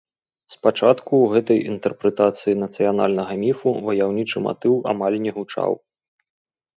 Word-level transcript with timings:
Спачатку 0.53 1.11
ў 1.19 1.25
гэтай 1.33 1.59
інтэрпрэтацыі 1.73 2.57
нацыянальнага 2.63 3.33
міфу 3.43 3.73
ваяўнічы 3.91 4.37
матыў 4.47 4.73
амаль 4.95 5.17
не 5.27 5.31
гучаў. 5.37 5.71